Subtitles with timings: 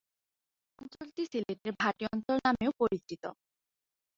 [0.71, 3.23] এই অঞ্চলটি সিলেটের ভাটি অঞ্চল নামেও পরিচিত।